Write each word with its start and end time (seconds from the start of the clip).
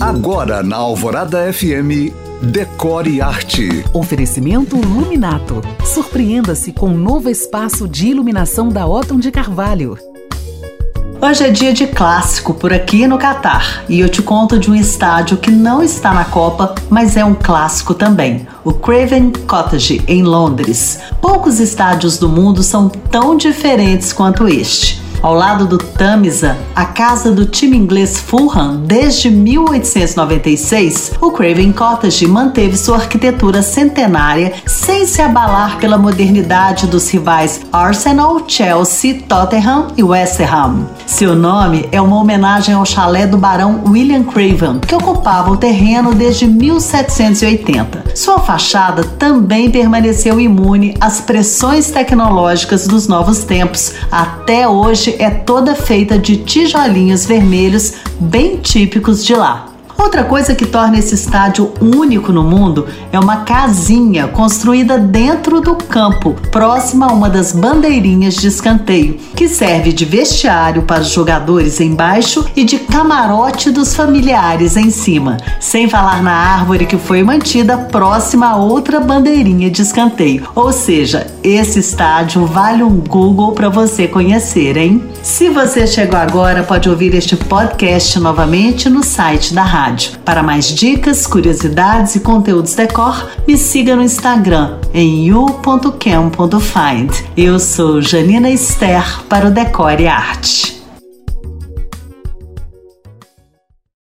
Agora 0.00 0.62
na 0.62 0.76
Alvorada 0.76 1.50
FM, 1.50 2.12
Decore 2.42 3.22
Arte. 3.22 3.82
Oferecimento 3.94 4.76
Luminato. 4.76 5.62
Surpreenda-se 5.86 6.70
com 6.70 6.90
um 6.90 6.98
novo 6.98 7.30
espaço 7.30 7.88
de 7.88 8.08
iluminação 8.08 8.68
da 8.68 8.86
Otton 8.86 9.18
de 9.18 9.30
Carvalho. 9.30 9.96
Hoje 11.18 11.44
é 11.44 11.50
dia 11.50 11.72
de 11.72 11.86
clássico 11.86 12.52
por 12.52 12.74
aqui 12.74 13.06
no 13.06 13.16
Catar 13.16 13.84
e 13.88 13.98
eu 13.98 14.08
te 14.10 14.20
conto 14.20 14.58
de 14.58 14.70
um 14.70 14.74
estádio 14.74 15.38
que 15.38 15.50
não 15.50 15.82
está 15.82 16.12
na 16.12 16.26
Copa, 16.26 16.74
mas 16.90 17.16
é 17.16 17.24
um 17.24 17.34
clássico 17.34 17.94
também, 17.94 18.46
o 18.62 18.74
Craven 18.74 19.32
Cottage, 19.48 20.02
em 20.06 20.22
Londres. 20.22 21.00
Poucos 21.22 21.58
estádios 21.58 22.18
do 22.18 22.28
mundo 22.28 22.62
são 22.62 22.90
tão 22.90 23.34
diferentes 23.34 24.12
quanto 24.12 24.46
este. 24.46 25.05
Ao 25.22 25.34
lado 25.34 25.66
do 25.66 25.78
Tamisa, 25.78 26.56
a 26.74 26.84
casa 26.84 27.32
do 27.32 27.46
time 27.46 27.76
inglês 27.76 28.18
Fulham 28.18 28.82
desde 28.84 29.30
1896, 29.30 31.12
o 31.20 31.30
Craven 31.32 31.72
Cottage 31.72 32.26
manteve 32.26 32.76
sua 32.76 32.96
arquitetura 32.96 33.62
centenária 33.62 34.52
sem 34.86 35.04
se 35.04 35.20
abalar 35.20 35.78
pela 35.78 35.98
modernidade 35.98 36.86
dos 36.86 37.10
rivais 37.10 37.62
Arsenal, 37.72 38.44
Chelsea, 38.46 39.20
Tottenham 39.28 39.88
e 39.96 40.02
West 40.04 40.38
Ham. 40.40 40.86
Seu 41.04 41.34
nome 41.34 41.88
é 41.90 42.00
uma 42.00 42.20
homenagem 42.20 42.72
ao 42.72 42.86
chalé 42.86 43.26
do 43.26 43.36
barão 43.36 43.82
William 43.88 44.22
Craven, 44.22 44.78
que 44.78 44.94
ocupava 44.94 45.50
o 45.50 45.56
terreno 45.56 46.14
desde 46.14 46.46
1780. 46.46 48.14
Sua 48.14 48.38
fachada 48.38 49.02
também 49.02 49.72
permaneceu 49.72 50.38
imune 50.38 50.94
às 51.00 51.20
pressões 51.20 51.90
tecnológicas 51.90 52.86
dos 52.86 53.08
novos 53.08 53.42
tempos. 53.42 53.92
Até 54.08 54.68
hoje 54.68 55.16
é 55.18 55.30
toda 55.30 55.74
feita 55.74 56.16
de 56.16 56.36
tijolinhos 56.36 57.26
vermelhos 57.26 57.94
bem 58.20 58.58
típicos 58.58 59.24
de 59.24 59.34
lá. 59.34 59.75
Outra 59.98 60.24
coisa 60.24 60.54
que 60.54 60.66
torna 60.66 60.98
esse 60.98 61.14
estádio 61.14 61.72
único 61.80 62.32
no 62.32 62.42
mundo 62.42 62.86
é 63.10 63.18
uma 63.18 63.38
casinha 63.38 64.28
construída 64.28 64.98
dentro 64.98 65.60
do 65.60 65.74
campo, 65.74 66.34
próxima 66.52 67.06
a 67.06 67.12
uma 67.12 67.30
das 67.30 67.52
bandeirinhas 67.52 68.34
de 68.34 68.46
escanteio, 68.46 69.18
que 69.34 69.48
serve 69.48 69.92
de 69.92 70.04
vestiário 70.04 70.82
para 70.82 71.00
os 71.00 71.08
jogadores 71.08 71.80
embaixo 71.80 72.44
e 72.54 72.62
de 72.62 72.78
camarote 72.78 73.70
dos 73.70 73.94
familiares 73.94 74.76
em 74.76 74.90
cima, 74.90 75.38
sem 75.60 75.88
falar 75.88 76.22
na 76.22 76.32
árvore 76.32 76.86
que 76.86 76.98
foi 76.98 77.22
mantida 77.22 77.76
próxima 77.76 78.48
a 78.48 78.56
outra 78.56 79.00
bandeirinha 79.00 79.70
de 79.70 79.82
escanteio. 79.82 80.48
Ou 80.54 80.72
seja, 80.72 81.26
esse 81.42 81.78
estádio 81.78 82.44
vale 82.46 82.82
um 82.82 82.96
Google 83.00 83.52
para 83.52 83.68
você 83.68 84.06
conhecer, 84.06 84.76
hein? 84.76 85.02
Se 85.26 85.50
você 85.50 85.88
chegou 85.88 86.16
agora, 86.16 86.62
pode 86.62 86.88
ouvir 86.88 87.12
este 87.12 87.34
podcast 87.34 88.16
novamente 88.20 88.88
no 88.88 89.02
site 89.02 89.52
da 89.52 89.64
rádio. 89.64 90.12
Para 90.24 90.40
mais 90.40 90.66
dicas, 90.66 91.26
curiosidades 91.26 92.14
e 92.14 92.20
conteúdos 92.20 92.76
decor, 92.76 93.28
me 93.46 93.58
siga 93.58 93.96
no 93.96 94.02
Instagram 94.02 94.78
em 94.94 95.26
you.cam.find. 95.26 97.10
Eu 97.36 97.58
sou 97.58 98.00
Janina 98.00 98.48
Esther 98.50 99.24
para 99.28 99.48
o 99.48 99.50
Decore 99.50 100.06
Arte. 100.06 100.75